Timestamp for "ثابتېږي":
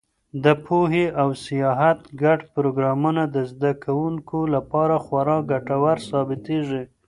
6.09-6.83